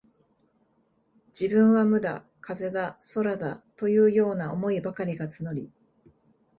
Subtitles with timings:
[1.27, 5.71] 自分は無だ、風だ、空だ、というような思いばかりが募り、